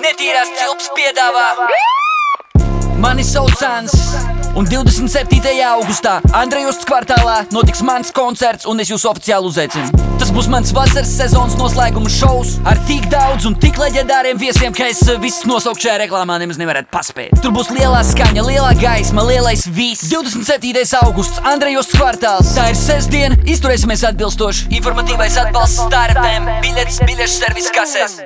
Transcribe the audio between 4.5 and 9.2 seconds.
Un 27. augustā Andrejos kvartālā notiks mans koncerts un es jūs